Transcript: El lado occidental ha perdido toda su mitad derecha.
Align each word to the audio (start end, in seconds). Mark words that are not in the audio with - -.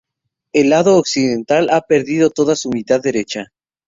El 0.51 0.71
lado 0.71 0.95
occidental 0.97 1.69
ha 1.69 1.81
perdido 1.81 2.31
toda 2.31 2.55
su 2.55 2.71
mitad 2.71 3.01
derecha. 3.03 3.51